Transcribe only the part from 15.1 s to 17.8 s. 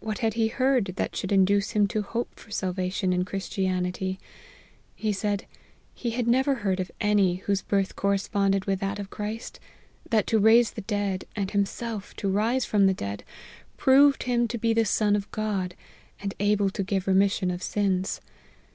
of God, and able to give remission of